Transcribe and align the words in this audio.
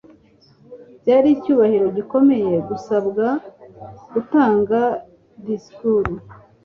Byari 1.01 1.27
icyubahiro 1.35 1.87
gikomeye 1.97 2.53
gusabwa 2.69 3.25
gutanga 4.13 4.79
disikuru. 5.45 6.13